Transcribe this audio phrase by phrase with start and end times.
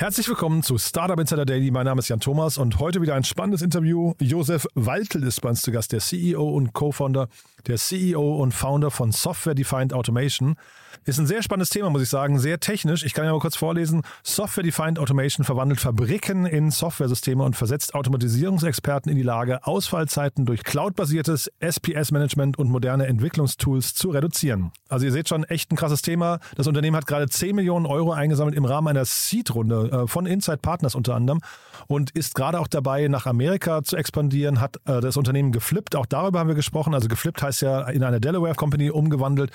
[0.00, 1.70] Herzlich willkommen zu Startup Insider Daily.
[1.70, 4.14] Mein Name ist Jan Thomas und heute wieder ein spannendes Interview.
[4.18, 7.28] Josef Waltel ist bei uns zu Gast, der CEO und Co-Founder,
[7.66, 10.56] der CEO und Founder von Software Defined Automation.
[11.04, 13.04] Ist ein sehr spannendes Thema, muss ich sagen, sehr technisch.
[13.04, 14.02] Ich kann ja mal kurz vorlesen.
[14.22, 20.64] Software Defined Automation verwandelt Fabriken in Softwaresysteme und versetzt Automatisierungsexperten in die Lage, Ausfallzeiten durch
[20.64, 24.72] cloudbasiertes SPS-Management und moderne Entwicklungstools zu reduzieren.
[24.88, 26.40] Also ihr seht schon, echt ein krasses Thema.
[26.56, 30.58] Das Unternehmen hat gerade 10 Millionen Euro eingesammelt im Rahmen einer Seed-Runde äh, von Inside
[30.58, 31.40] Partners unter anderem
[31.86, 35.96] und ist gerade auch dabei, nach Amerika zu expandieren, hat äh, das Unternehmen geflippt.
[35.96, 36.94] Auch darüber haben wir gesprochen.
[36.94, 39.50] Also geflippt heißt ja in eine Delaware Company umgewandelt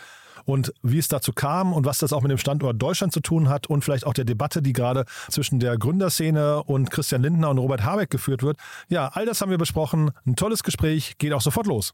[0.45, 3.49] und wie es dazu kam und was das auch mit dem Standort Deutschland zu tun
[3.49, 7.57] hat und vielleicht auch der Debatte, die gerade zwischen der Gründerszene und Christian Lindner und
[7.57, 8.57] Robert Habeck geführt wird.
[8.87, 10.11] Ja, all das haben wir besprochen.
[10.25, 11.93] Ein tolles Gespräch, geht auch sofort los.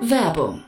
[0.00, 0.67] Werbung.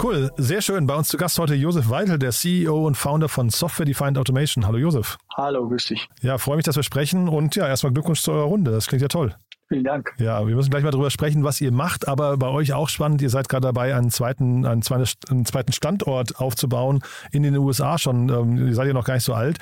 [0.00, 0.86] Cool, sehr schön.
[0.86, 4.64] Bei uns zu Gast heute Josef Weidel, der CEO und Founder von Software Defined Automation.
[4.64, 5.18] Hallo Josef.
[5.36, 6.08] Hallo, grüß dich.
[6.22, 8.70] Ja, freue mich, dass wir sprechen und ja, erstmal Glückwunsch zu eurer Runde.
[8.70, 9.34] Das klingt ja toll.
[9.66, 10.14] Vielen Dank.
[10.18, 13.22] Ja, wir müssen gleich mal darüber sprechen, was ihr macht, aber bei euch auch spannend.
[13.22, 18.28] Ihr seid gerade dabei, einen zweiten, einen zweiten Standort aufzubauen in den USA schon.
[18.28, 19.58] Ähm, ihr seid ja noch gar nicht so alt.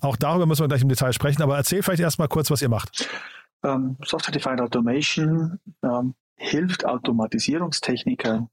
[0.00, 2.70] Auch darüber müssen wir gleich im Detail sprechen, aber erzähl vielleicht erstmal kurz, was ihr
[2.70, 3.06] macht.
[3.62, 8.48] Ähm, Software Defined Automation ähm, hilft Automatisierungstechnikern,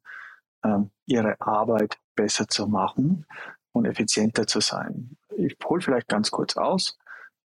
[1.05, 3.25] ihre Arbeit besser zu machen
[3.71, 5.17] und effizienter zu sein.
[5.35, 6.97] Ich hole vielleicht ganz kurz aus.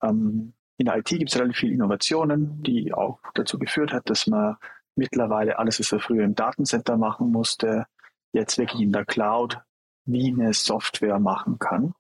[0.01, 4.28] Ähm, in der IT gibt es relativ viele Innovationen, die auch dazu geführt hat, dass
[4.28, 4.57] man
[4.96, 7.85] mittlerweile alles, was er früher im Datencenter machen musste,
[8.31, 9.59] jetzt wirklich in der Cloud
[10.06, 11.94] wie eine Software machen kann.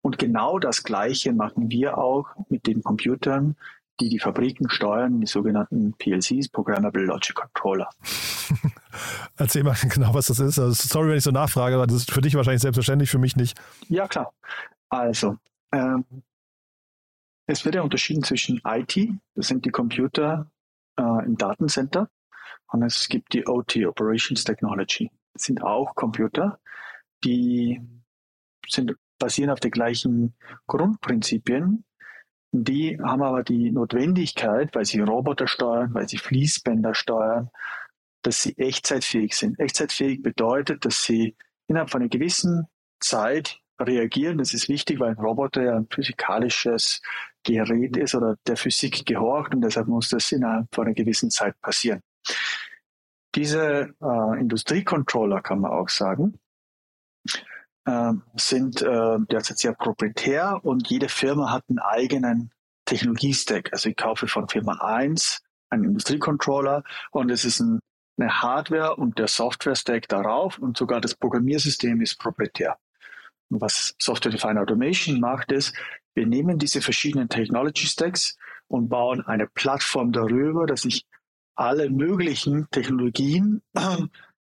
[0.00, 3.56] Und genau das Gleiche machen wir auch mit den Computern,
[4.00, 7.88] die die Fabriken steuern, die sogenannten PLCs, Programmable Logic Controller.
[9.36, 10.58] Erzähl mal genau, was das ist.
[10.58, 13.36] Also, sorry, wenn ich so nachfrage, aber das ist für dich wahrscheinlich selbstverständlich, für mich
[13.36, 13.58] nicht.
[13.88, 14.32] Ja, klar.
[14.88, 15.36] Also,
[15.72, 16.04] ähm,
[17.46, 18.98] es wird ja unterschieden zwischen IT,
[19.34, 20.50] das sind die Computer
[20.98, 22.08] äh, im Datencenter,
[22.72, 25.10] und es gibt die OT, Operations Technology.
[25.32, 26.58] Das sind auch Computer,
[27.24, 27.80] die
[28.68, 30.34] sind, basieren auf den gleichen
[30.66, 31.84] Grundprinzipien,
[32.64, 37.50] die haben aber die Notwendigkeit, weil sie Roboter steuern, weil sie Fließbänder steuern,
[38.22, 39.58] dass sie echtzeitfähig sind.
[39.58, 41.36] Echtzeitfähig bedeutet, dass sie
[41.68, 42.66] innerhalb von einer gewissen
[43.00, 44.38] Zeit reagieren.
[44.38, 47.02] Das ist wichtig, weil ein Roboter ja ein physikalisches
[47.44, 51.60] Gerät ist oder der Physik gehorcht und deshalb muss das innerhalb von einer gewissen Zeit
[51.60, 52.00] passieren.
[53.34, 56.38] Diese äh, Industriecontroller, kann man auch sagen,
[57.86, 62.50] äh, sind äh, derzeit sehr proprietär und jede Firma hat einen eigenen
[62.84, 63.72] Technologiestack.
[63.72, 67.80] Also ich kaufe von Firma 1 einen Industriecontroller und es ist ein,
[68.18, 72.76] eine Hardware und der Software-Stack darauf und sogar das Programmiersystem ist proprietär.
[73.50, 75.74] Und was Software Defined Automation macht, ist,
[76.14, 78.36] wir nehmen diese verschiedenen Technology Stacks
[78.68, 81.06] und bauen eine Plattform darüber, dass ich
[81.54, 83.62] alle möglichen Technologien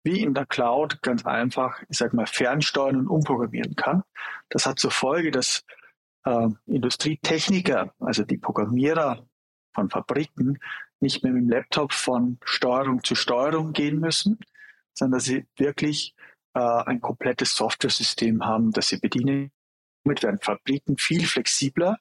[0.09, 4.05] wie in der Cloud ganz einfach, ich sag mal, fernsteuern und umprogrammieren kann.
[4.49, 5.65] Das hat zur Folge, dass
[6.25, 9.27] äh, Industrietechniker, also die Programmierer
[9.75, 10.59] von Fabriken,
[11.01, 14.39] nicht mehr mit dem Laptop von Steuerung zu Steuerung gehen müssen,
[14.95, 16.15] sondern dass sie wirklich
[16.55, 19.53] äh, ein komplettes Software-System haben, das sie bedienen.
[20.05, 21.99] Damit werden Fabriken viel flexibler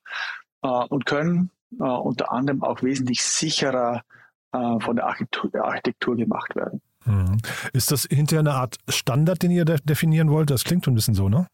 [0.62, 4.04] äh, und können äh, unter anderem auch wesentlich sicherer
[4.54, 6.82] äh, von der Architektur, der Architektur gemacht werden.
[7.08, 7.38] Mhm.
[7.74, 10.50] Ist das hinterher eine Art Standard, den ihr de definieren wollt?
[10.50, 11.48] Das klingt ein bisschen so, ne?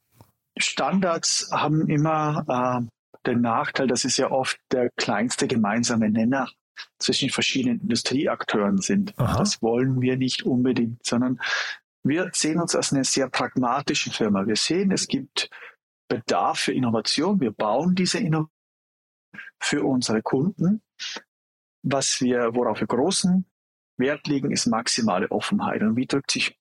[0.57, 2.45] Standards haben immer
[2.83, 6.49] äh, den Nachteil, dass es ja oft der kleinste gemeinsame Nenner
[6.99, 9.17] zwischen verschiedenen Industrieakteuren sind.
[9.17, 9.37] Aha.
[9.37, 11.39] Das wollen wir nicht unbedingt, sondern
[12.03, 14.45] wir sehen uns als eine sehr pragmatische Firma.
[14.45, 15.49] Wir sehen, es gibt
[16.09, 17.39] Bedarf für Innovation.
[17.39, 18.49] Wir bauen diese Innovation
[19.59, 20.81] für unsere Kunden.
[21.83, 23.45] Was wir, worauf wir großen
[23.97, 25.81] Wert legen, ist maximale Offenheit.
[25.81, 26.57] Und wie drückt sich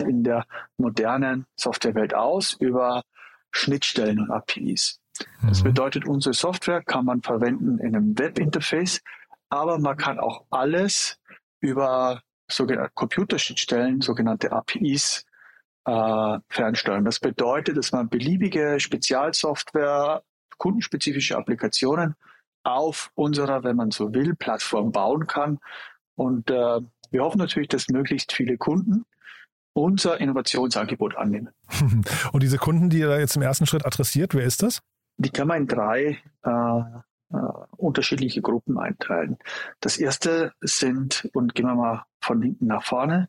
[0.00, 0.46] in der
[0.76, 2.54] modernen Softwarewelt aus?
[2.54, 3.02] Über
[3.50, 5.00] Schnittstellen und APIs.
[5.42, 5.64] Das Mhm.
[5.64, 9.02] bedeutet, unsere Software kann man verwenden in einem Webinterface,
[9.48, 11.18] aber man kann auch alles
[11.60, 15.24] über sogenannte Computerschnittstellen, sogenannte APIs,
[15.86, 17.04] äh, fernsteuern.
[17.04, 20.22] Das bedeutet, dass man beliebige Spezialsoftware,
[20.58, 22.14] kundenspezifische Applikationen
[22.62, 25.58] auf unserer, wenn man so will, Plattform bauen kann.
[26.18, 26.80] Und äh,
[27.10, 29.04] wir hoffen natürlich, dass möglichst viele Kunden
[29.72, 31.50] unser Innovationsangebot annehmen.
[32.32, 34.82] Und diese Kunden, die ihr da jetzt im ersten Schritt adressiert, wer ist das?
[35.16, 37.36] Die kann man in drei äh, äh,
[37.76, 39.38] unterschiedliche Gruppen einteilen.
[39.78, 43.28] Das erste sind, und gehen wir mal von hinten nach vorne,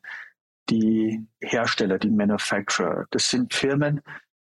[0.68, 3.06] die Hersteller, die Manufacturer.
[3.10, 4.00] Das sind Firmen,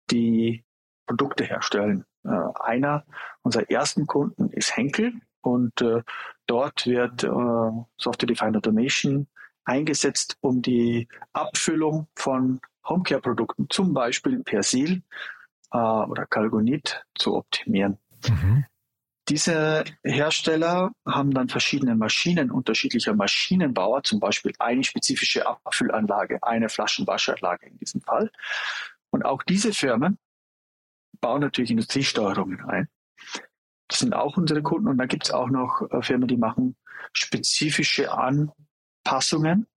[0.09, 0.63] die
[1.05, 2.05] Produkte herstellen.
[2.23, 2.29] Äh,
[2.61, 3.05] einer
[3.41, 5.13] unserer ersten Kunden ist Henkel
[5.47, 6.03] und äh,
[6.45, 7.27] dort wird äh,
[7.97, 9.27] Software Defined Automation
[9.63, 15.03] eingesetzt, um die Abfüllung von Homecare-Produkten, zum Beispiel Persil
[15.71, 17.97] äh, oder Calgonit, zu optimieren.
[18.27, 18.65] Mhm.
[19.29, 27.67] Diese Hersteller haben dann verschiedene Maschinen unterschiedlicher Maschinenbauer, zum Beispiel eine spezifische Abfüllanlage, eine Flaschenwaschanlage
[27.67, 28.31] in diesem Fall.
[29.09, 30.17] Und auch diese Firmen
[31.19, 32.87] bauen natürlich Industriesteuerungen ein.
[33.87, 34.87] Das sind auch unsere Kunden.
[34.87, 36.75] Und dann gibt es auch noch äh, Firmen, die machen
[37.13, 39.67] spezifische Anpassungen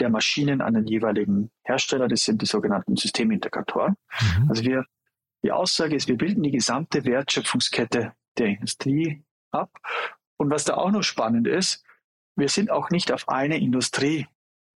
[0.00, 2.08] der Maschinen an den jeweiligen Hersteller.
[2.08, 3.96] Das sind die sogenannten Systemintegratoren.
[4.20, 4.48] Mhm.
[4.48, 4.84] Also wir,
[5.42, 9.70] die Aussage ist, wir bilden die gesamte Wertschöpfungskette der Industrie ab.
[10.36, 11.84] Und was da auch noch spannend ist,
[12.36, 14.26] wir sind auch nicht auf eine Industrie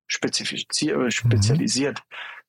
[0.06, 2.02] spezifiziert, äh, spezialisiert.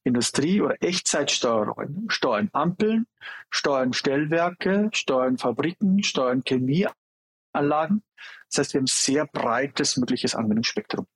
[0.06, 3.08] Industrie- oder Echtzeitsteuerungen steuern Ampeln,
[3.50, 8.04] steuern Stellwerke, steuern Fabriken, steuern Chemieanlagen.
[8.50, 11.08] Das heißt, wir haben ein sehr breites mögliches Anwendungsspektrum.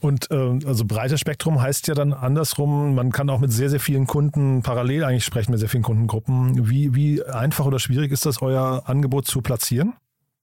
[0.00, 3.80] Und äh, also breites Spektrum heißt ja dann andersrum, man kann auch mit sehr, sehr
[3.80, 6.68] vielen Kunden parallel eigentlich sprechen, mit sehr vielen Kundengruppen.
[6.68, 9.94] Wie, wie einfach oder schwierig ist das, euer Angebot zu platzieren?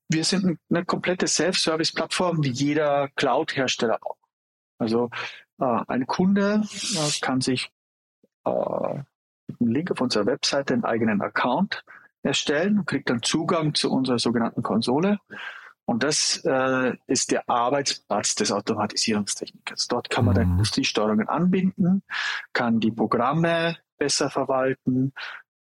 [0.10, 4.18] Wir sind eine komplette Self-Service-Plattform, wie jeder Cloud-Hersteller auch.
[4.80, 5.12] Also
[5.62, 7.72] ein Kunde äh, kann sich
[8.46, 8.50] äh,
[9.48, 11.84] mit einem Link auf unserer Webseite einen eigenen Account
[12.24, 15.20] erstellen und kriegt dann Zugang zu unserer sogenannten Konsole.
[15.86, 19.88] Und das äh, ist der Arbeitsplatz des Automatisierungstechnikers.
[19.88, 20.52] Dort kann man dann Mhm.
[20.54, 22.04] Industriesteuerungen anbinden,
[22.54, 25.14] kann die Programme besser verwalten,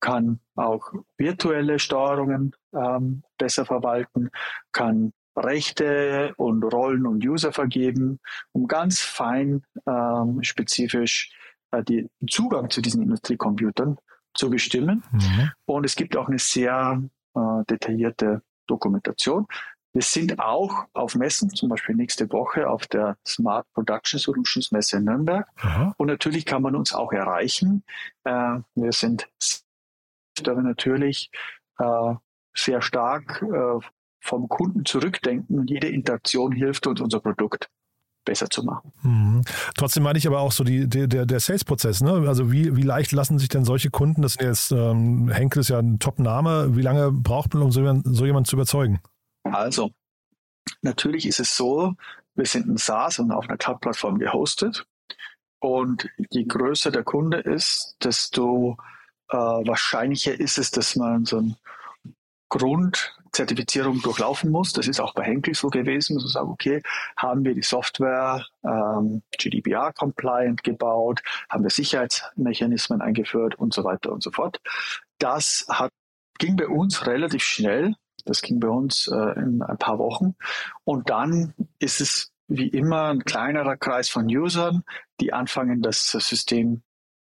[0.00, 4.30] kann auch virtuelle Steuerungen ähm, besser verwalten,
[4.72, 5.12] kann
[5.44, 8.20] Rechte und Rollen und User vergeben,
[8.52, 11.32] um ganz fein ähm, spezifisch
[11.70, 13.99] äh, den Zugang zu diesen Industriecomputern
[14.35, 15.02] zu bestimmen.
[15.12, 15.50] Mhm.
[15.67, 17.02] Und es gibt auch eine sehr
[17.35, 19.46] äh, detaillierte Dokumentation.
[19.93, 24.99] Wir sind auch auf Messen, zum Beispiel nächste Woche auf der Smart Production Solutions Messe
[24.99, 25.49] in Nürnberg.
[25.56, 25.94] Aha.
[25.96, 27.82] Und natürlich kann man uns auch erreichen.
[28.25, 29.29] Äh, wir sind
[30.46, 31.31] natürlich
[31.79, 32.14] äh,
[32.55, 33.84] sehr stark äh,
[34.20, 37.69] vom Kunden zurückdenken jede Interaktion hilft uns, unser Produkt
[38.25, 38.93] besser zu machen.
[39.03, 39.43] Mhm.
[39.75, 42.03] Trotzdem meine ich aber auch so die, die, der, der Sales-Prozess.
[42.03, 42.13] Ne?
[42.29, 45.70] Also wie, wie leicht lassen sich denn solche Kunden, das sind jetzt, ähm, Henkel ist
[45.70, 49.01] ja ein Top-Name, wie lange braucht man, um so jemanden so jemand zu überzeugen?
[49.44, 49.93] Also,
[50.82, 51.94] natürlich ist es so,
[52.34, 54.87] wir sind ein SaaS und auf einer Cloud-Plattform gehostet.
[55.60, 58.77] Und je größer der Kunde ist, desto
[59.31, 61.56] äh, wahrscheinlicher ist es, dass man so eine
[63.29, 64.73] Grundzertifizierung durchlaufen muss.
[64.73, 66.82] Das ist auch bei Henkel so gewesen, zu sagen, okay,
[67.17, 74.23] haben wir die Software ähm, GDPR-compliant gebaut, haben wir Sicherheitsmechanismen eingeführt und so weiter und
[74.23, 74.61] so fort.
[75.19, 75.93] Das hat,
[76.39, 77.94] ging bei uns relativ schnell.
[78.25, 80.35] Das ging bei uns äh, in ein paar Wochen.
[80.85, 84.82] Und dann ist es wie immer ein kleinerer Kreis von Usern,
[85.20, 86.82] die anfangen, das System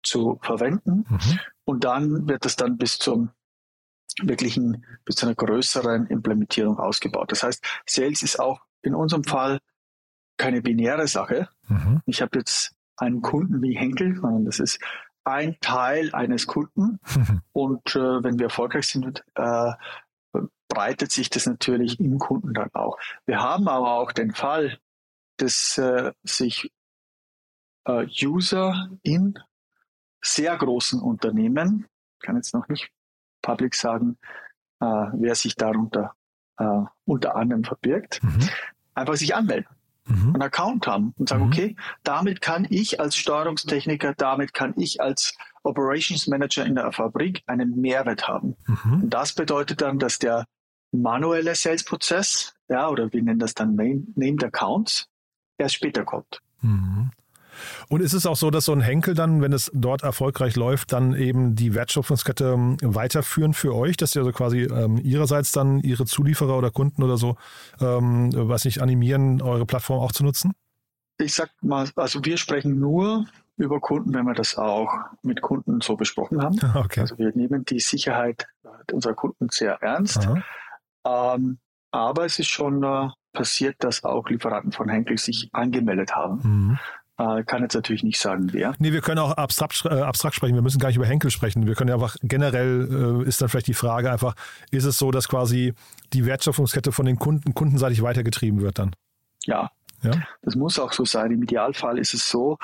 [0.03, 1.07] zu verwenden.
[1.09, 1.41] Mhm.
[1.65, 3.31] Und dann wird es dann bis zum
[4.23, 7.33] wirklichen, bis zu einer größeren Implementierung ausgebaut.
[7.33, 9.61] Das heißt, Sales ist auch in unserem Fall
[10.37, 11.49] keine binäre Sache.
[11.69, 12.03] Mhm.
[12.07, 14.81] Ich habe jetzt einen Kunden wie Henkel, sondern das ist
[15.25, 17.01] ein Teil eines Kunden.
[17.53, 19.73] Und äh, wenn wir erfolgreich sind, äh,
[20.69, 22.99] breitet sich das natürlich im Kunden dann auch.
[23.27, 24.79] Wir haben aber auch den Fall,
[25.39, 26.73] dass äh, sich
[27.87, 29.39] äh, User in
[30.21, 32.91] sehr großen Unternehmen, ich kann jetzt noch nicht
[33.43, 34.19] public sagen,
[34.81, 36.15] äh, wer sich darunter
[36.59, 38.49] äh, unter anderem verbirgt, mhm.
[38.95, 39.69] einfach sich anmelden,
[40.07, 40.35] mhm.
[40.35, 41.53] einen Account haben und sagen, mhm.
[41.53, 47.43] okay, damit kann ich als Steuerungstechniker, damit kann ich als Operations Manager in der Fabrik
[47.47, 48.57] einen Mehrwert haben.
[48.67, 49.03] Mhm.
[49.05, 50.47] Und das bedeutet dann, dass der
[50.93, 55.09] manuelle Sales-Prozess, ja, oder wir nennen das dann Named Accounts,
[55.59, 56.41] erst später kommt.
[57.89, 60.93] Und ist es auch so, dass so ein Henkel dann, wenn es dort erfolgreich läuft,
[60.93, 65.81] dann eben die Wertschöpfungskette ähm, weiterführen für euch, dass ihr also quasi ähm, ihrerseits dann
[65.81, 67.37] ihre Zulieferer oder Kunden oder so,
[67.81, 70.53] ähm, was nicht animieren, eure Plattform auch zu nutzen?
[71.19, 74.89] Ich sag mal, also wir sprechen nur über Kunden, wenn wir das auch
[75.23, 76.59] mit Kunden so besprochen haben.
[76.75, 77.01] Okay.
[77.01, 78.47] Also wir nehmen die Sicherheit
[78.93, 80.29] unserer Kunden sehr ernst.
[81.05, 81.59] Ähm,
[81.91, 86.41] aber es ist schon äh, passiert, dass auch Lieferanten von Henkel sich angemeldet haben.
[86.43, 86.79] Mhm.
[87.19, 88.75] Äh, kann jetzt natürlich nicht sagen, wer.
[88.79, 90.55] Nee, wir können auch abstrakt, äh, abstrakt sprechen.
[90.55, 91.67] Wir müssen gar nicht über Henkel sprechen.
[91.67, 94.37] Wir können ja einfach generell äh, ist dann vielleicht die Frage einfach,
[94.71, 95.75] ist es so, dass quasi
[96.13, 98.95] die Wertschöpfungskette von den Kunden kundenseitig weitergetrieben wird dann?
[99.47, 99.73] Ja.
[100.03, 100.13] ja.
[100.43, 101.33] Das muss auch so sein.
[101.33, 102.57] Im Idealfall ist es so,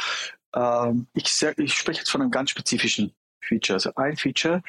[0.54, 3.75] ähm, ich, ich spreche jetzt von einem ganz spezifischen Feature.
[3.75, 4.62] Also ein Feature,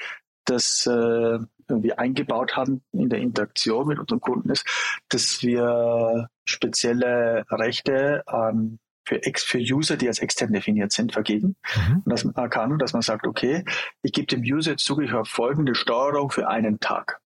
[0.46, 4.66] das äh, wir eingebaut haben in der Interaktion mit unseren Kunden ist,
[5.10, 11.56] dass wir spezielle Rechte an für, Ex, für User, die als extern definiert sind, vergeben.
[11.76, 12.04] Mhm.
[12.06, 13.64] Und man kann, dass man sagt, okay,
[14.02, 17.22] ich gebe dem User jetzt auf folgende Steuerung für einen Tag.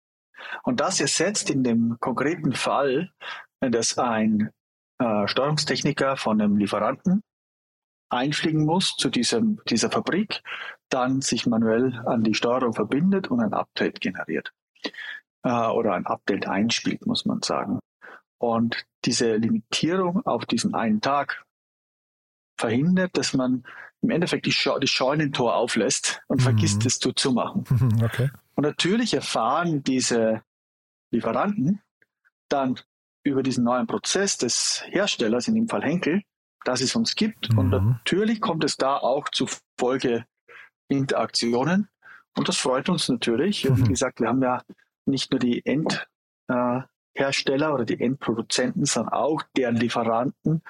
[0.63, 3.11] Und das ersetzt in dem konkreten Fall,
[3.61, 4.51] dass ein
[4.99, 7.23] äh, Steuerungstechniker von einem Lieferanten
[8.11, 10.43] einfliegen muss zu diesem, dieser Fabrik,
[10.89, 14.53] dann sich manuell an die Steuerung verbindet und ein Update generiert.
[15.43, 17.81] Äh, oder ein Update einspielt, muss man sagen.
[18.41, 21.45] Und diese Limitierung auf diesen einen Tag
[22.59, 23.65] verhindert, dass man
[24.01, 26.45] im Endeffekt die Scha das Scheunentor auflässt und mhm.
[26.45, 27.65] vergisst es zuzumachen.
[28.03, 28.31] Okay.
[28.55, 30.43] Und natürlich erfahren diese
[31.11, 31.81] Lieferanten
[32.49, 32.79] dann
[33.25, 36.23] über diesen neuen Prozess des Herstellers, in dem Fall Henkel,
[36.65, 37.53] dass es uns gibt.
[37.53, 37.59] Mhm.
[37.59, 39.47] Und natürlich kommt es da auch zu
[39.79, 41.89] Folgeinteraktionen.
[42.37, 43.69] Und das freut uns natürlich.
[43.69, 43.85] Mhm.
[43.85, 44.63] Wie gesagt, wir haben ja
[45.07, 50.63] nicht nur die Endhersteller oder die Endproduzenten, sondern auch deren Lieferanten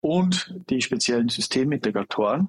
[0.00, 2.48] und die speziellen Systemintegratoren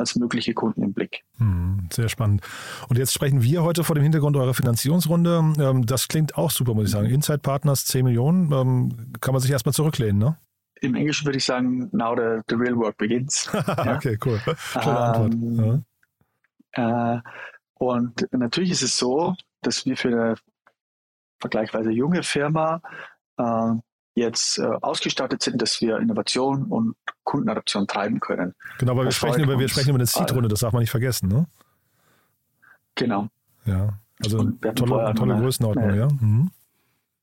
[0.00, 1.22] als mögliche Kunden im Blick.
[1.36, 2.42] Hm, sehr spannend.
[2.88, 5.54] Und jetzt sprechen wir heute vor dem Hintergrund eurer Finanzierungsrunde.
[5.58, 7.08] Ähm, das klingt auch super, muss ich sagen.
[7.08, 10.36] Inside Partners 10 Millionen, ähm, kann man sich erstmal zurücklehnen, ne?
[10.80, 13.50] Im Englischen würde ich sagen, now the, the real work begins.
[13.54, 14.40] okay, cool.
[14.72, 15.34] Tolle Antwort.
[15.34, 15.84] Ähm,
[16.74, 17.16] ja.
[17.16, 17.20] Äh,
[17.74, 20.34] und natürlich ist es so, dass wir für eine
[21.38, 22.80] vergleichsweise junge Firma
[23.36, 23.72] äh,
[24.14, 28.54] jetzt äh, ausgestattet sind, dass wir Innovation und Kundenadoption treiben können.
[28.78, 31.28] Genau, weil wir sprechen, über, wir sprechen über eine Seed-Runde, das darf man nicht vergessen,
[31.28, 31.46] ne?
[32.96, 33.28] Genau.
[33.64, 36.08] Ja, also tolle, tolle eine, Größenordnung, eine, ja.
[36.08, 36.50] Mhm.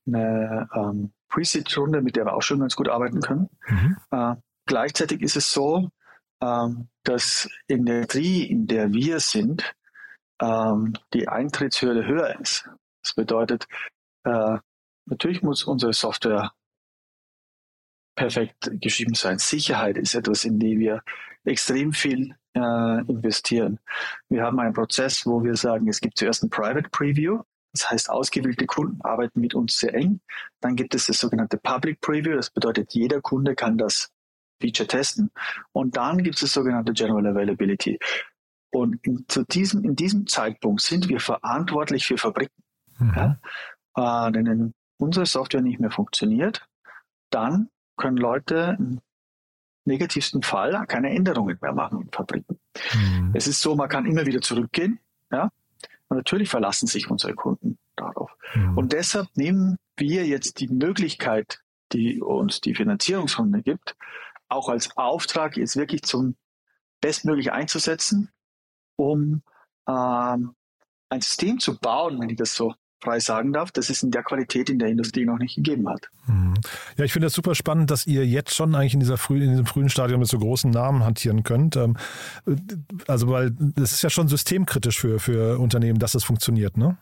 [0.08, 3.50] Eine ähm, Pre-Seed-Runde, mit der wir auch schon ganz gut arbeiten können.
[3.68, 3.98] Mhm.
[4.12, 5.90] Äh, gleichzeitig ist es so,
[6.42, 9.74] ähm, dass in der Industrie, in der wir sind,
[10.42, 12.70] ähm, die Eintrittshürde höher ist.
[13.04, 13.68] Das bedeutet,
[14.24, 14.58] äh,
[15.06, 16.52] natürlich muss unsere Software
[18.18, 19.38] perfekt geschrieben sein.
[19.38, 21.02] Sicherheit ist etwas, in die wir
[21.46, 23.80] extrem viel äh, investieren.
[24.28, 27.44] Wir haben einen Prozess, wo wir sagen, es gibt zuerst ein Private Preview.
[27.74, 30.20] Das heißt, ausgewählte Kunden arbeiten mit uns sehr eng.
[30.62, 32.36] Dann gibt es das sogenannte Public Preview.
[32.36, 34.10] Das bedeutet, jeder Kunde kann das
[34.60, 35.32] Feature testen.
[35.72, 38.00] Und dann gibt es das sogenannte General Availability.
[38.72, 42.64] Und in, zu diesem, in diesem Zeitpunkt sind wir verantwortlich für Fabriken.
[42.98, 43.14] Mhm.
[43.96, 44.28] Ja?
[44.28, 46.68] Äh, denn wenn unsere Software nicht mehr funktioniert,
[47.30, 49.02] dann können Leute im
[49.86, 52.60] negativsten Fall keine Änderungen mehr machen in Fabriken.
[52.94, 53.32] Mhm.
[53.34, 55.00] Es ist so, man kann immer wieder zurückgehen,
[55.32, 55.52] ja.
[56.10, 58.32] Und natürlich verlassen sich unsere Kunden darauf.
[58.54, 58.78] Mhm.
[58.78, 61.60] Und deshalb nehmen wir jetzt die Möglichkeit,
[61.92, 63.96] die uns die Finanzierungsrunde gibt,
[64.48, 66.36] auch als Auftrag jetzt wirklich zum
[67.02, 68.30] bestmöglich einzusetzen,
[68.96, 69.42] um
[69.88, 70.56] ähm,
[71.10, 74.24] ein System zu bauen, wenn ich das so frei sagen darf, dass es in der
[74.24, 76.10] Qualität in der Industrie noch nicht gegeben hat.
[76.26, 76.56] Mhm.
[76.98, 79.52] Ja, ich finde das super spannend, dass ihr jetzt schon eigentlich in, dieser früh, in
[79.52, 81.76] diesem frühen Stadium mit so großen Namen hantieren könnt.
[81.76, 81.98] Ähm,
[83.08, 86.98] also, weil das ist ja schon systemkritisch für, für Unternehmen, dass es funktioniert, ne?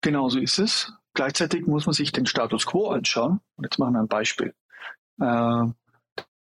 [0.00, 0.92] Genau so ist es.
[1.14, 3.40] Gleichzeitig muss man sich den Status quo anschauen.
[3.56, 4.54] Und jetzt machen wir ein Beispiel.
[5.20, 5.66] Äh,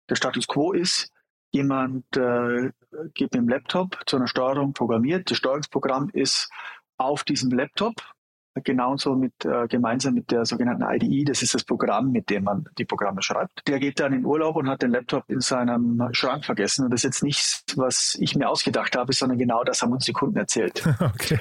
[0.09, 1.11] der Status quo ist,
[1.53, 2.71] jemand äh,
[3.15, 5.31] geht mit dem Laptop zu einer Steuerung programmiert.
[5.31, 6.51] Das Steuerungsprogramm ist
[6.99, 7.95] auf diesem Laptop
[8.65, 12.65] genauso mit äh, gemeinsam mit der sogenannten IDE, das ist das Programm, mit dem man
[12.79, 13.67] die Programme schreibt.
[13.69, 16.85] Der geht dann in Urlaub und hat den Laptop in seinem Schrank vergessen.
[16.85, 20.05] Und das ist jetzt nichts, was ich mir ausgedacht habe, sondern genau das haben uns
[20.05, 20.87] die Kunden erzählt.
[21.01, 21.39] okay.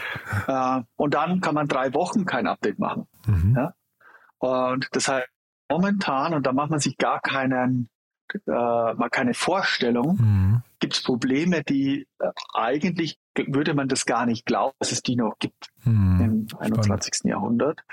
[0.47, 3.07] Äh, und dann kann man drei Wochen kein Update machen.
[3.25, 3.55] Mhm.
[3.55, 3.73] Ja?
[4.39, 5.27] Und das heißt,
[5.69, 7.89] momentan, und da macht man sich gar keinen,
[8.47, 10.61] äh, mal keine Vorstellung, mhm.
[10.79, 15.15] gibt es Probleme, die äh, eigentlich würde man das gar nicht glauben, dass es die
[15.15, 16.19] noch gibt mhm.
[16.51, 17.15] Im 21.
[17.15, 17.31] Spannend.
[17.31, 17.83] Jahrhundert.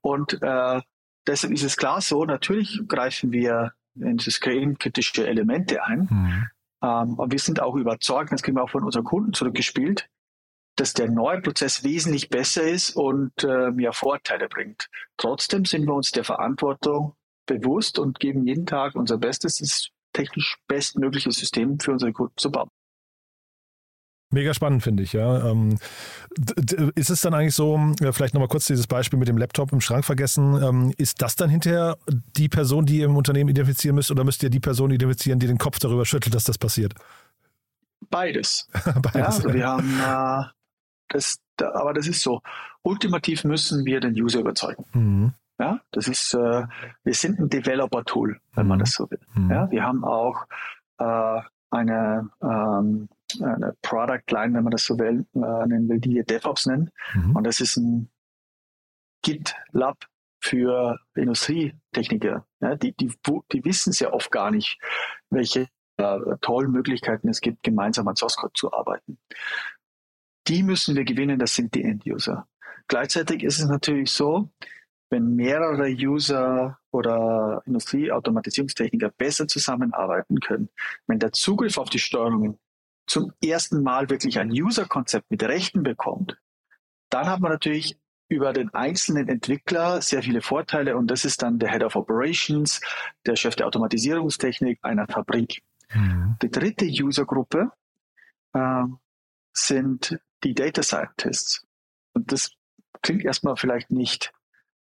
[0.00, 0.80] Und äh,
[1.26, 6.08] deshalb ist es klar so, natürlich greifen wir in systemkritische Elemente ein.
[6.10, 6.46] Mhm.
[6.82, 10.08] Ähm, und wir sind auch überzeugt, das kriegen wir auch von unseren Kunden zurückgespielt,
[10.76, 14.88] dass der neue Prozess wesentlich besser ist und äh, mehr Vorteile bringt.
[15.16, 17.14] Trotzdem sind wir uns der Verantwortung
[17.46, 22.50] bewusst und geben jeden Tag unser Bestes, das technisch bestmögliche System für unsere Kunden zu
[22.50, 22.70] bauen.
[24.36, 25.50] Mega spannend, finde ich, ja.
[25.50, 25.78] Ähm,
[26.94, 27.80] ist es dann eigentlich so,
[28.12, 31.48] vielleicht nochmal kurz dieses Beispiel mit dem Laptop im Schrank vergessen, ähm, ist das dann
[31.48, 31.96] hinterher
[32.36, 35.46] die Person, die ihr im Unternehmen identifizieren müsst oder müsst ihr die Person identifizieren, die
[35.46, 36.92] den Kopf darüber schüttelt, dass das passiert?
[38.10, 38.68] Beides.
[38.84, 39.14] Beides.
[39.14, 40.44] Ja, also wir haben äh,
[41.08, 42.42] das, da, aber das ist so.
[42.82, 44.84] Ultimativ müssen wir den User überzeugen.
[44.92, 45.32] Mhm.
[45.58, 46.66] Ja, das ist, äh,
[47.04, 48.68] wir sind ein Developer-Tool, wenn mhm.
[48.68, 49.20] man das so will.
[49.32, 49.50] Mhm.
[49.50, 50.44] Ja, wir haben auch
[50.98, 51.40] äh,
[51.70, 53.08] eine, ähm,
[53.40, 56.90] eine Product Line, wenn man das so will, äh, nennen will, die wir DevOps nennen.
[57.14, 57.36] Mhm.
[57.36, 58.10] Und das ist ein
[59.22, 60.06] GitLab
[60.40, 62.46] für Industrietechniker.
[62.60, 63.12] Ja, die, die,
[63.52, 64.78] die wissen sehr oft gar nicht,
[65.30, 69.18] welche äh, tollen Möglichkeiten es gibt, gemeinsam an Source Code zu arbeiten.
[70.46, 72.46] Die müssen wir gewinnen, das sind die End-User.
[72.86, 74.48] Gleichzeitig ist es natürlich so,
[75.10, 80.68] wenn mehrere User oder Industrieautomatisierungstechniker besser zusammenarbeiten können,
[81.06, 82.58] wenn der Zugriff auf die Steuerungen
[83.06, 86.38] zum ersten Mal wirklich ein User-Konzept mit Rechten bekommt,
[87.10, 87.98] dann hat man natürlich
[88.28, 92.80] über den einzelnen Entwickler sehr viele Vorteile und das ist dann der Head of Operations,
[93.24, 95.62] der Chef der Automatisierungstechnik einer Fabrik.
[95.94, 96.36] Mhm.
[96.42, 97.70] Die dritte Usergruppe
[98.52, 98.82] äh,
[99.52, 101.64] sind die Data Scientists.
[102.14, 102.50] Und das
[103.02, 104.32] klingt erstmal vielleicht nicht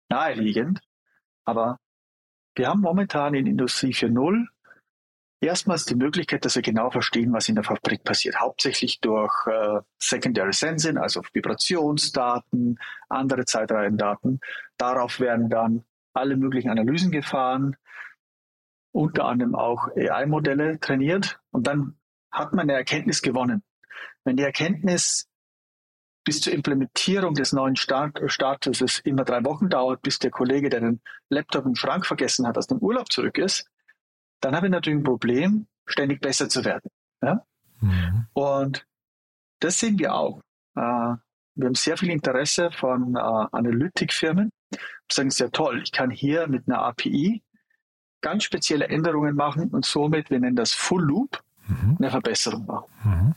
[0.10, 0.80] naheliegend,
[1.46, 1.80] aber
[2.56, 4.48] wir haben momentan in Industrie 4.0
[5.40, 8.40] erstmals die Möglichkeit, dass wir genau verstehen, was in der Fabrik passiert.
[8.40, 14.40] Hauptsächlich durch äh, Secondary Sensing, also Vibrationsdaten, andere Zeitreihendaten.
[14.78, 17.76] Darauf werden dann alle möglichen Analysen gefahren,
[18.92, 21.98] unter anderem auch AI-Modelle trainiert und dann
[22.32, 23.64] hat man eine Erkenntnis gewonnen.
[24.24, 25.30] Wenn die Erkenntnis
[26.24, 30.82] bis zur Implementierung des neuen Start Statuses immer drei Wochen dauert, bis der Kollege, der
[30.82, 33.70] den Laptop im Schrank vergessen hat, aus dem Urlaub zurück ist,
[34.42, 36.90] dann habe ich natürlich ein Problem, ständig besser zu werden.
[37.22, 37.44] Ja?
[37.80, 38.28] Mhm.
[38.34, 38.86] Und
[39.60, 40.42] das sehen wir auch.
[40.76, 41.16] Äh,
[41.56, 44.52] wir haben sehr viel Interesse von äh, Analytikfirmen.
[44.72, 44.78] Die
[45.14, 47.42] sagen, sehr toll, ich kann hier mit einer API
[48.22, 51.98] ganz spezielle Änderungen machen und somit, wir nennen das Full Loop, mhm.
[52.00, 52.92] eine Verbesserung machen.
[53.04, 53.36] Mhm.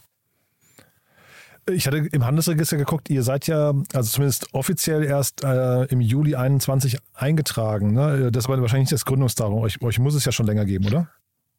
[1.68, 6.34] Ich hatte im Handelsregister geguckt, ihr seid ja, also zumindest offiziell erst äh, im Juli
[6.34, 7.92] 21 eingetragen.
[7.92, 8.30] Ne?
[8.32, 9.58] Das war wahrscheinlich nicht das Gründungsdatum.
[9.58, 11.08] Euch, euch muss es ja schon länger geben, oder?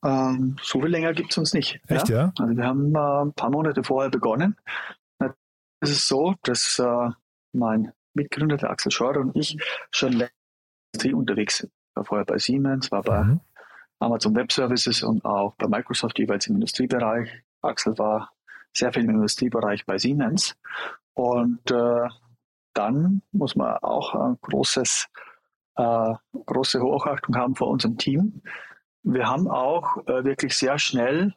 [0.03, 1.79] Ähm, so viel länger gibt es uns nicht.
[1.87, 2.17] Echt, ja?
[2.17, 2.33] ja?
[2.39, 4.55] Also wir haben äh, ein paar Monate vorher begonnen.
[5.79, 7.09] Es ist so, dass äh,
[7.53, 9.57] mein Mitgründer, der Axel Scheuer und ich
[9.91, 10.31] schon länger
[11.13, 11.71] unterwegs sind.
[11.89, 13.39] Ich war vorher bei Siemens, war bei mhm.
[13.99, 17.29] Amazon Web Services und auch bei Microsoft jeweils im Industriebereich.
[17.61, 18.31] Axel war
[18.73, 20.55] sehr viel im Industriebereich bei Siemens.
[21.13, 22.07] Und äh,
[22.73, 25.07] dann muss man auch ein großes,
[25.75, 26.13] äh,
[26.45, 28.41] große Hochachtung haben vor unserem Team.
[29.03, 31.33] Wir haben auch äh, wirklich sehr schnell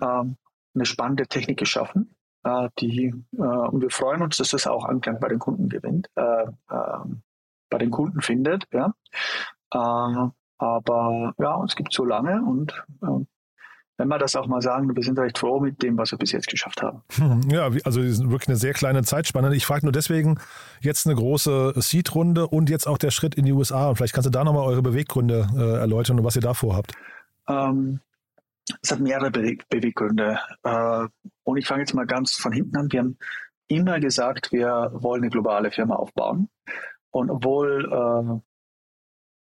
[0.00, 0.36] ähm,
[0.74, 2.14] eine spannende Technik geschaffen,
[2.44, 6.08] äh, die, äh, und wir freuen uns, dass das auch Anklang bei den Kunden gewinnt,
[6.14, 7.22] äh, ähm,
[7.70, 8.66] bei den Kunden findet.
[8.72, 8.94] Ja.
[9.72, 12.84] Äh, aber ja, es gibt so lange und
[13.98, 16.30] wenn wir das auch mal sagen, wir sind recht froh mit dem, was wir bis
[16.30, 17.02] jetzt geschafft haben.
[17.16, 19.54] Hm, ja, also wirklich eine sehr kleine Zeitspanne.
[19.54, 20.38] Ich frage nur deswegen
[20.80, 23.88] jetzt eine große Seed-Runde und jetzt auch der Schritt in die USA.
[23.88, 26.92] Und vielleicht kannst du da nochmal eure Beweggründe äh, erläutern und was ihr da vorhabt.
[27.48, 27.98] Ähm,
[28.82, 30.38] es hat mehrere Be Beweggründe.
[30.62, 31.06] Äh,
[31.42, 32.92] und ich fange jetzt mal ganz von hinten an.
[32.92, 33.18] Wir haben
[33.66, 36.48] immer gesagt, wir wollen eine globale Firma aufbauen.
[37.10, 38.40] Und obwohl äh,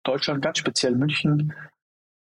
[0.05, 1.53] Deutschland, ganz speziell München,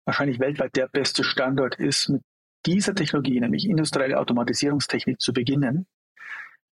[0.09, 2.23] wahrscheinlich weltweit der beste Standort ist, mit
[2.65, 5.85] dieser Technologie, nämlich industrielle Automatisierungstechnik, zu beginnen,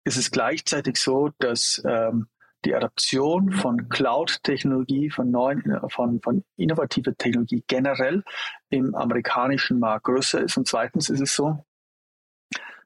[0.05, 2.29] ist es gleichzeitig so, dass ähm,
[2.65, 8.23] die Adaption von Cloud-Technologie, von neuen, von, von innovativer Technologie generell
[8.71, 10.57] im amerikanischen Markt größer ist.
[10.57, 11.65] Und zweitens ist es so,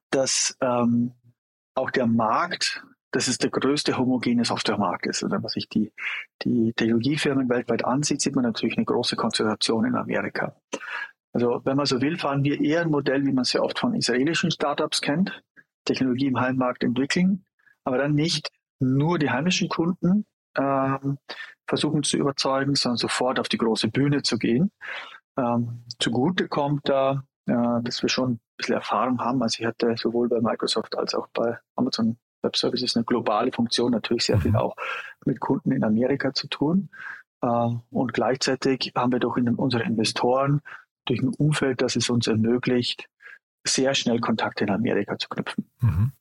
[0.09, 1.13] dass ähm,
[1.75, 5.23] auch der Markt dass es der größte homogene Softwaremarkt ist.
[5.23, 5.91] Und wenn man sich die,
[6.43, 10.55] die Technologiefirmen weltweit ansieht, sieht man natürlich eine große Konzentration in Amerika.
[11.33, 13.79] Also wenn man so will, fahren wir eher ein Modell, wie man es ja oft
[13.79, 15.43] von israelischen Startups kennt,
[15.85, 17.45] Technologie im Heimmarkt entwickeln,
[17.83, 20.25] aber dann nicht nur die heimischen Kunden
[20.57, 21.17] ähm,
[21.67, 24.71] versuchen zu überzeugen, sondern sofort auf die große Bühne zu gehen.
[25.37, 29.41] Ähm, zugute kommt da, äh, dass wir schon ein bisschen Erfahrung haben.
[29.41, 33.91] Also ich hatte sowohl bei Microsoft als auch bei Amazon Web Services eine globale Funktion,
[33.91, 34.57] natürlich sehr viel mhm.
[34.57, 34.75] auch
[35.25, 36.89] mit Kunden in Amerika zu tun.
[37.41, 40.61] Äh, und gleichzeitig haben wir doch in unsere Investoren
[41.05, 43.09] durch ein Umfeld, das es uns ermöglicht,
[43.65, 45.69] sehr schnell Kontakte in Amerika zu knüpfen.
[45.81, 46.11] Mhm.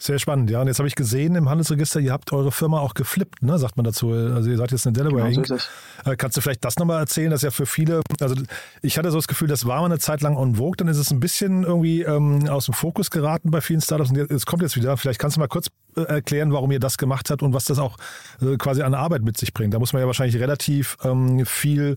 [0.00, 0.60] Sehr spannend, ja.
[0.60, 3.76] Und jetzt habe ich gesehen im Handelsregister, ihr habt eure Firma auch geflippt, ne, sagt
[3.76, 4.12] man dazu.
[4.12, 5.68] Also ihr seid jetzt in Delaware genau, so Inc.
[6.04, 8.36] Äh, kannst du vielleicht das nochmal erzählen, dass ja für viele, also
[8.80, 10.98] ich hatte so das Gefühl, das war mal eine Zeit lang on vogue, dann ist
[10.98, 14.62] es ein bisschen irgendwie ähm, aus dem Fokus geraten bei vielen Startups und es kommt
[14.62, 14.96] jetzt wieder.
[14.96, 17.80] Vielleicht kannst du mal kurz äh, erklären, warum ihr das gemacht habt und was das
[17.80, 17.96] auch
[18.40, 19.74] äh, quasi an Arbeit mit sich bringt.
[19.74, 21.96] Da muss man ja wahrscheinlich relativ ähm, viel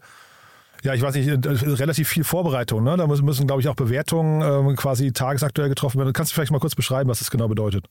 [0.84, 2.84] ja, ich weiß nicht, äh, relativ viel Vorbereitung.
[2.84, 2.98] Ne?
[2.98, 6.13] Da müssen, müssen glaube ich, auch Bewertungen ähm, quasi tagesaktuell getroffen werden.
[6.13, 7.86] Kannst du vielleicht mal kurz beschreiben, was das genau bedeutet?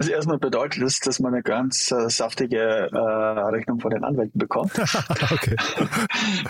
[0.00, 4.38] Also erstmal bedeutet es, dass man eine ganz äh, saftige äh, Rechnung von den Anwälten
[4.38, 4.72] bekommt.
[5.30, 5.56] okay.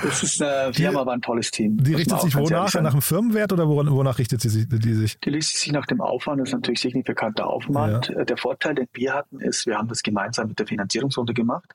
[0.03, 1.77] Das ist eine Firma, aber ein tolles Team.
[1.77, 2.73] Die richtet sich wonach?
[2.75, 5.19] Nach dem Firmenwert oder wonach richtet sie sich, die sich?
[5.19, 6.41] Die richtet sich nach dem Aufwand.
[6.41, 8.09] Das ist natürlich signifikanter Aufwand.
[8.09, 8.25] Ja.
[8.25, 11.75] Der Vorteil, den wir hatten, ist, wir haben das gemeinsam mit der Finanzierungsrunde gemacht.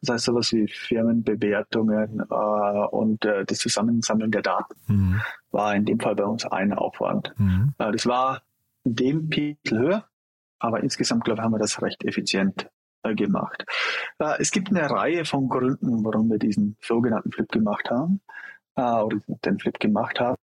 [0.00, 2.34] Das heißt sowas wie Firmenbewertungen äh,
[2.90, 5.20] und äh, das Zusammensammeln der Daten mhm.
[5.50, 7.32] war in dem Fall bei uns ein Aufwand.
[7.38, 7.74] Mhm.
[7.78, 8.42] Äh, das war
[8.84, 10.08] in dem Pixel höher,
[10.58, 12.70] aber insgesamt, glaube ich, haben wir das recht effizient
[13.02, 13.64] äh, gemacht.
[14.18, 18.20] Äh, es gibt eine Reihe von Gründen, warum wir diesen sogenannten Flip gemacht haben
[18.76, 20.36] äh, oder den Flip gemacht haben.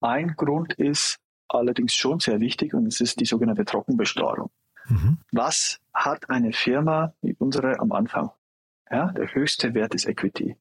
[0.00, 4.50] Ein Grund ist allerdings schon sehr wichtig und es ist die sogenannte Trockenbesteuerung.
[4.86, 5.18] Mhm.
[5.32, 8.30] Was hat eine Firma wie unsere am Anfang?
[8.94, 10.56] Ja, der höchste Wert ist Equity.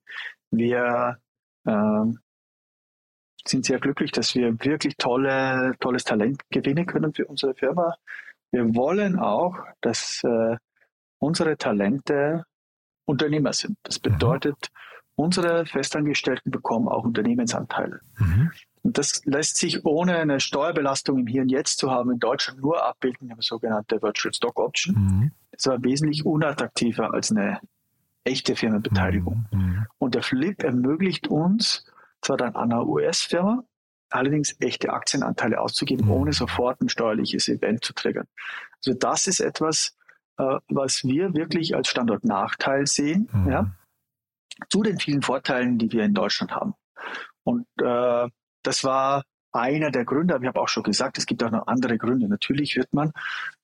[0.49, 1.19] Wir
[1.67, 2.17] ähm,
[3.45, 7.95] sind sehr glücklich, dass wir wirklich tolle, tolles Talent gewinnen können für unsere Firma.
[8.49, 10.57] Wir wollen auch, dass äh,
[11.19, 12.45] unsere Talente
[13.05, 13.77] Unternehmer sind.
[13.83, 14.13] Das mhm.
[14.13, 14.71] bedeutet,
[15.13, 17.99] unsere Festangestellten bekommen auch Unternehmensanteile.
[18.17, 18.51] Mhm.
[18.81, 22.61] Und das lässt sich ohne eine Steuerbelastung im Hier und Jetzt zu haben in Deutschland
[22.61, 24.95] nur abbilden, eine sogenannte Virtual Stock Option.
[24.95, 25.31] Mhm.
[25.51, 27.59] Das war wesentlich unattraktiver als eine
[28.23, 29.45] echte Firmenbeteiligung.
[29.51, 29.59] Mhm.
[29.59, 29.87] mhm.
[29.97, 31.85] Und der Flip ermöglicht uns,
[32.21, 33.63] zwar dann an einer US-Firma,
[34.09, 36.11] allerdings echte Aktienanteile auszugeben, mhm.
[36.11, 38.27] ohne sofort ein steuerliches Event zu triggern.
[38.77, 39.97] Also das ist etwas,
[40.37, 43.51] äh, was wir wirklich als Standortnachteil sehen, mhm.
[43.51, 43.75] ja,
[44.69, 46.75] zu den vielen Vorteilen, die wir in Deutschland haben.
[47.43, 48.29] Und äh,
[48.61, 51.67] das war einer der Gründe, aber ich habe auch schon gesagt, es gibt auch noch
[51.67, 52.27] andere Gründe.
[52.27, 53.13] Natürlich wird man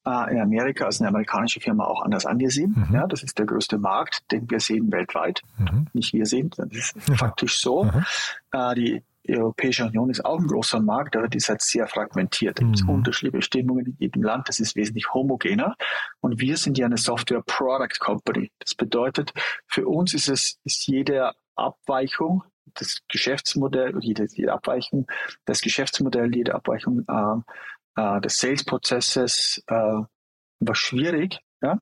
[0.06, 2.86] äh, in Amerika als eine amerikanische Firma auch anders angesehen.
[2.90, 2.96] Mhm.
[2.96, 5.42] Ja, das ist der größte Markt, den wir sehen weltweit.
[5.58, 5.88] Mhm.
[5.94, 7.16] Nicht wir sehen, das ist ja.
[7.16, 7.86] faktisch so.
[7.86, 8.06] Mhm.
[8.52, 12.60] Äh, die Europäische Union ist auch ein großer Markt, aber die ist halt sehr fragmentiert.
[12.60, 12.90] Es gibt mhm.
[12.90, 14.48] unterschiedliche Bestimmungen in jedem Land.
[14.50, 15.76] Das ist wesentlich homogener.
[16.20, 18.52] Und wir sind ja eine Software Product Company.
[18.60, 19.34] Das bedeutet,
[19.68, 22.44] für uns ist es, ist jede Abweichung
[22.76, 25.08] das Geschäftsmodell, jede, jede Abweichung,
[25.46, 31.40] das Geschäftsmodell, jede Abweichung äh, äh, des Sales-Prozesses äh, war schwierig.
[31.62, 31.80] Ja?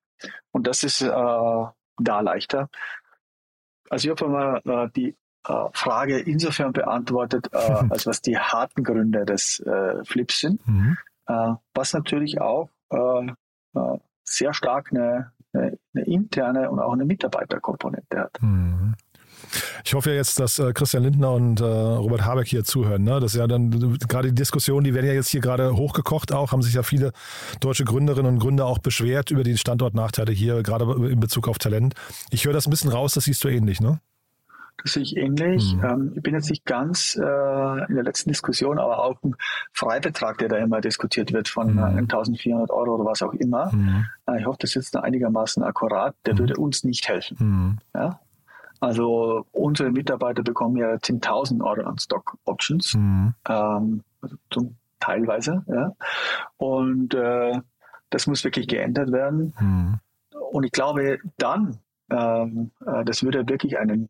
[0.52, 2.70] Und das ist äh, da leichter.
[3.90, 5.16] Also ich habe mal äh, die
[5.48, 7.58] äh, Frage insofern beantwortet, äh,
[7.90, 10.98] als was die harten Gründe des äh, Flips sind, mhm.
[11.28, 13.28] äh, was natürlich auch äh,
[13.76, 18.42] äh, sehr stark eine, eine, eine, interne und auch eine Mitarbeiterkomponente hat.
[18.42, 18.96] Mhm.
[19.84, 23.04] Ich hoffe ja jetzt, dass äh, Christian Lindner und äh, Robert Habeck hier zuhören.
[23.04, 23.20] Ne?
[23.20, 26.52] Das ist ja dann gerade die Diskussion, die werden ja jetzt hier gerade hochgekocht auch,
[26.52, 27.12] haben sich ja viele
[27.60, 31.96] deutsche Gründerinnen und Gründer auch beschwert über die Standortnachteile hier, gerade in Bezug auf Talent.
[32.32, 34.00] Ich höre das ein bisschen raus, das siehst du ähnlich, ne?
[34.84, 35.76] Das sehe ich ähnlich.
[35.76, 35.84] Mhm.
[35.84, 39.36] Ähm, ich bin jetzt nicht ganz äh, in der letzten Diskussion, aber auch ein
[39.72, 41.80] Freibetrag, der da immer diskutiert wird von mhm.
[41.80, 43.74] 1400 Euro oder was auch immer.
[43.74, 44.06] Mhm.
[44.28, 46.16] Äh, ich hoffe, das ist jetzt einigermaßen akkurat.
[46.26, 46.40] Der mhm.
[46.40, 47.38] würde uns nicht helfen.
[47.40, 47.78] Mhm.
[47.96, 48.20] Ja?
[48.80, 53.34] Also unsere Mitarbeiter bekommen ja 10.000 Euro an Stock Options, mhm.
[53.48, 55.64] ähm, also zum, teilweise.
[55.68, 55.96] Ja.
[56.58, 57.60] Und äh,
[58.10, 59.54] das muss wirklich geändert werden.
[59.60, 60.00] Mhm.
[60.52, 61.80] Und ich glaube, dann,
[62.12, 64.10] ähm, äh, das würde wirklich einen,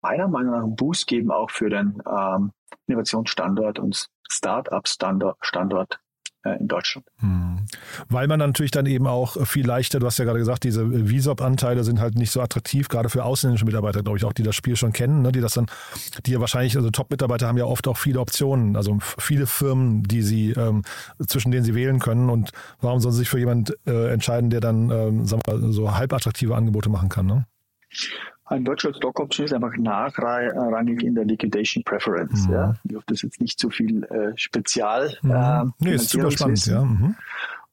[0.00, 2.52] meiner Meinung nach, einen Boost geben, auch für den ähm,
[2.86, 6.00] Innovationsstandort und Start-up-Standort Standort
[6.44, 7.06] in Deutschland.
[7.18, 7.66] Hm.
[8.08, 11.84] Weil man natürlich dann eben auch viel leichter, du hast ja gerade gesagt, diese Visop-Anteile
[11.84, 14.76] sind halt nicht so attraktiv, gerade für ausländische Mitarbeiter, glaube ich, auch, die das Spiel
[14.76, 15.66] schon kennen, ne, die das dann,
[16.26, 20.22] die ja wahrscheinlich, also Top-Mitarbeiter haben ja oft auch viele Optionen, also viele Firmen, die
[20.22, 20.82] sie, ähm,
[21.26, 24.60] zwischen denen sie wählen können und warum sollen sie sich für jemanden äh, entscheiden, der
[24.60, 27.46] dann, ähm, sagen wir mal, so halb attraktive Angebote machen kann, ne?
[28.48, 32.46] Ein deutscher Stock Option ist einfach nachrangig in der Liquidation Preference.
[32.46, 32.52] Mhm.
[32.52, 32.74] Ja.
[32.84, 35.16] Ich hoffe, das ist jetzt nicht zu viel äh, Spezial.
[35.22, 35.30] Mhm.
[35.30, 36.82] Äh, nee, ist super spannend, ja.
[36.82, 37.14] Mhm.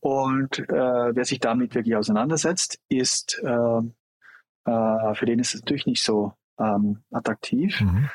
[0.02, 5.88] Und äh, wer sich damit wirklich auseinandersetzt, ist, äh, äh, für den ist es natürlich
[5.88, 7.82] nicht so ähm, attraktiv.
[7.82, 8.10] Mhm.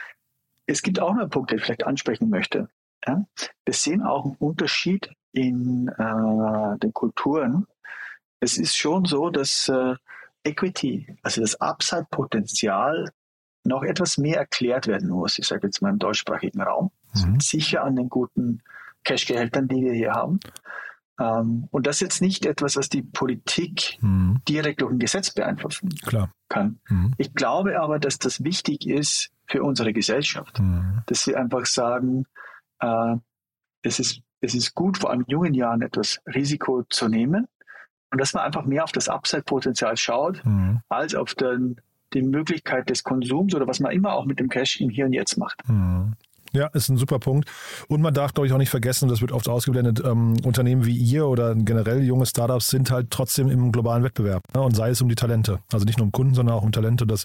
[0.66, 2.68] Es gibt auch noch einen Punkt, den ich vielleicht ansprechen möchte.
[3.06, 3.24] Ja?
[3.64, 7.66] Wir sehen auch einen Unterschied in äh, den Kulturen.
[8.38, 9.94] Es ist schon so, dass äh,
[10.44, 13.11] Equity, also das Upside-Potenzial,
[13.64, 15.38] noch etwas mehr erklärt werden muss.
[15.38, 16.90] Ich sage jetzt mal im deutschsprachigen Raum.
[17.14, 17.40] Mhm.
[17.40, 18.62] Sicher an den guten
[19.05, 20.40] Cash-Gehältern, die wir hier haben.
[21.18, 24.40] Ähm, und das ist jetzt nicht etwas, was die Politik mhm.
[24.48, 26.33] direkt durch ein Gesetz beeinflussen Klar.
[26.48, 26.81] kann.
[26.88, 27.14] Mhm.
[27.18, 31.03] Ich glaube aber, dass das wichtig ist für unsere Gesellschaft, mhm.
[31.07, 32.24] dass wir einfach sagen,
[32.81, 33.16] äh,
[33.83, 37.46] es, ist, es ist gut, vor allem in jungen Jahren etwas Risiko zu nehmen
[38.10, 40.80] und dass man einfach mehr auf das Upside-Potenzial schaut, mhm.
[40.88, 41.80] als auf den,
[42.12, 45.12] die Möglichkeit des Konsums oder was man immer auch mit dem Cash im Hier und
[45.12, 45.66] Jetzt macht.
[45.68, 46.14] Mhm.
[46.52, 47.48] Ja, ist ein super Punkt.
[47.86, 50.96] Und man darf, glaube ich, auch nicht vergessen, das wird oft ausgeblendet, ähm, Unternehmen wie
[50.96, 54.42] ihr oder generell junge Startups sind halt trotzdem im globalen Wettbewerb.
[54.52, 54.60] Ne?
[54.60, 55.60] Und sei es um die Talente.
[55.72, 57.06] Also nicht nur um Kunden, sondern auch um Talente.
[57.06, 57.24] Das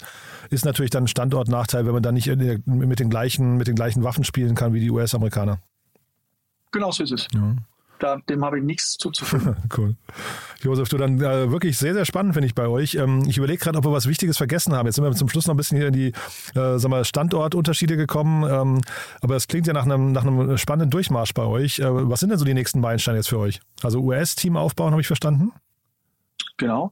[0.52, 3.76] ist natürlich dann ein Standortnachteil, wenn man dann nicht der, mit, den gleichen, mit den
[3.76, 5.58] gleichen Waffen spielen kann wie die US-Amerikaner.
[6.72, 7.28] Genau so ist es.
[7.34, 7.56] Ja
[8.00, 9.56] da, dem habe ich nichts zuzufügen.
[9.78, 9.96] cool.
[10.62, 12.96] Josef, du dann äh, wirklich sehr, sehr spannend, finde ich bei euch.
[12.96, 14.86] Ähm, ich überlege gerade, ob wir was Wichtiges vergessen haben.
[14.86, 16.08] Jetzt sind wir zum Schluss noch ein bisschen hier in die
[16.56, 18.44] äh, sag mal, Standortunterschiede gekommen.
[18.50, 18.82] Ähm,
[19.22, 21.80] aber es klingt ja nach einem, nach einem spannenden Durchmarsch bei euch.
[21.80, 23.62] Äh, was sind denn so die nächsten Meilensteine jetzt für euch?
[23.84, 25.52] Also US-Team aufbauen, habe ich verstanden?
[26.58, 26.92] Genau.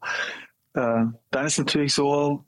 [0.74, 2.46] Äh, dann ist natürlich so,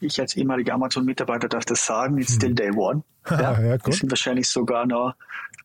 [0.00, 2.56] ich als ehemaliger Amazon-Mitarbeiter darf das sagen, it's still hm.
[2.56, 3.02] day one.
[3.30, 3.80] Ja, ja, cool.
[3.86, 5.14] Wir sind wahrscheinlich sogar noch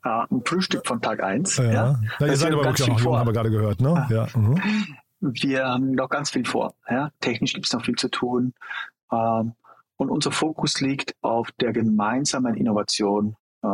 [0.05, 1.57] äh, ein Frühstück von Tag 1.
[1.57, 1.63] Ja.
[1.71, 1.99] Ja.
[2.19, 3.81] ja ihr seid aber wirklich noch jung, haben wir gerade gehört.
[3.81, 4.07] Ne?
[4.09, 4.27] Ja.
[4.33, 4.61] Mhm.
[5.19, 6.73] Wir haben noch ganz viel vor.
[6.89, 7.11] Ja?
[7.19, 8.53] Technisch gibt es noch viel zu tun.
[9.11, 9.55] Ähm,
[9.97, 13.67] und unser Fokus liegt auf der gemeinsamen Innovation äh,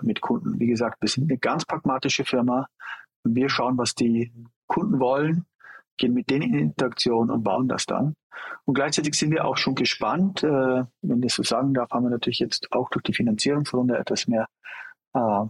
[0.00, 0.60] mit Kunden.
[0.60, 2.68] Wie gesagt, wir sind eine ganz pragmatische Firma.
[3.24, 4.32] Wir schauen, was die
[4.68, 5.44] Kunden wollen,
[5.96, 8.14] gehen mit denen in Interaktion und bauen das dann.
[8.64, 12.10] Und gleichzeitig sind wir auch schon gespannt, äh, wenn ich so sagen darf, haben wir
[12.10, 14.46] natürlich jetzt auch durch die Finanzierungsrunde etwas mehr
[15.14, 15.44] äh,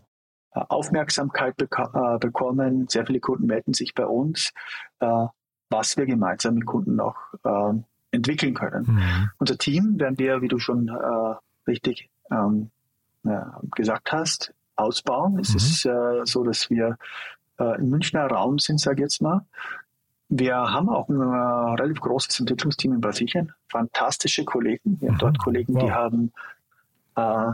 [0.55, 2.87] Aufmerksamkeit bek- äh, bekommen.
[2.89, 4.53] Sehr viele Kunden melden sich bei uns,
[5.01, 5.27] äh,
[5.71, 7.73] was wir gemeinsam mit Kunden noch äh,
[8.11, 8.85] entwickeln können.
[8.87, 9.31] Mhm.
[9.39, 11.35] Unser Team werden wir, wie du schon äh,
[11.67, 12.71] richtig ähm,
[13.75, 15.39] gesagt hast, ausbauen.
[15.39, 15.57] Es mhm.
[15.57, 16.99] ist äh, so, dass wir
[17.59, 19.47] äh, im Münchner Raum sind, sage ich jetzt mal.
[20.35, 24.99] Wir haben auch ein äh, relativ großes Entwicklungsteam in Brasilien, fantastische Kollegen.
[24.99, 25.19] Wir haben mhm.
[25.19, 25.85] dort Kollegen, wow.
[25.85, 26.33] die haben
[27.17, 27.53] äh,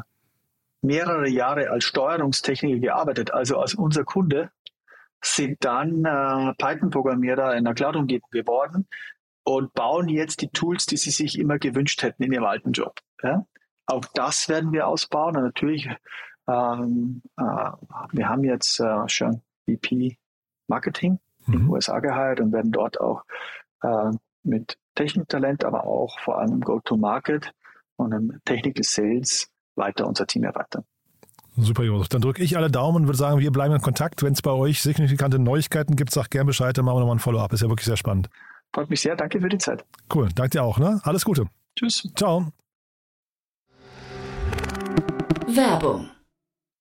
[0.83, 4.53] mehrere Jahre als Steuerungstechniker gearbeitet, also als unser Kunde,
[5.21, 8.87] sind dann äh, Python-Programmierer in der Cloud-Umgebung geworden
[9.43, 13.01] und bauen jetzt die Tools, die sie sich immer gewünscht hätten in ihrem alten Job.
[13.25, 13.45] Ja?
[13.87, 15.89] Auch das werden wir ausbauen und natürlich,
[16.47, 17.43] ähm, äh,
[18.13, 20.17] wir haben jetzt äh, schon VP
[20.69, 21.55] Marketing mhm.
[21.55, 23.23] in den USA geheiert und werden dort auch
[23.83, 24.11] äh,
[24.43, 27.53] mit Techniktalent, aber auch vor allem Go-to-Market
[27.97, 30.85] und im Technical Sales weiter unser Team erweitern.
[31.57, 32.09] Super, Josef.
[32.09, 34.23] Dann drücke ich alle Daumen und würde sagen, wir bleiben in Kontakt.
[34.23, 37.21] Wenn es bei euch signifikante Neuigkeiten gibt, sag gerne Bescheid, dann machen wir nochmal ein
[37.21, 37.53] Follow-up.
[37.53, 38.29] Ist ja wirklich sehr spannend.
[38.73, 39.17] Freut mich sehr.
[39.17, 39.85] Danke für die Zeit.
[40.15, 40.29] Cool.
[40.35, 40.79] Danke dir auch.
[40.79, 41.01] Ne?
[41.03, 41.47] Alles Gute.
[41.75, 42.09] Tschüss.
[42.15, 42.53] Ciao.
[45.49, 46.09] Werbung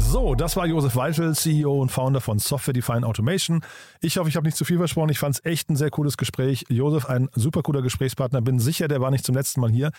[0.00, 3.62] So, das war Josef Weichel, CEO und Founder von Software Defined Automation.
[4.00, 5.10] Ich hoffe, ich habe nicht zu viel versprochen.
[5.10, 6.64] Ich fand es echt ein sehr cooles Gespräch.
[6.68, 8.40] Josef, ein super cooler Gesprächspartner.
[8.40, 9.92] Bin sicher, der war nicht zum letzten Mal hier.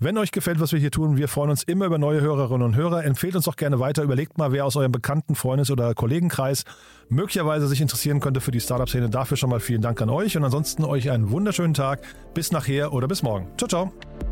[0.00, 2.74] Wenn euch gefällt, was wir hier tun, wir freuen uns immer über neue Hörerinnen und
[2.74, 3.04] Hörer.
[3.04, 4.02] Empfehlt uns doch gerne weiter.
[4.02, 6.64] Überlegt mal, wer aus eurem bekannten Freundes- oder Kollegenkreis
[7.08, 9.10] möglicherweise sich interessieren könnte für die Startup-Szene.
[9.10, 12.00] Dafür schon mal vielen Dank an euch und ansonsten euch einen wunderschönen Tag.
[12.34, 13.46] Bis nachher oder bis morgen.
[13.56, 14.31] Ciao, ciao.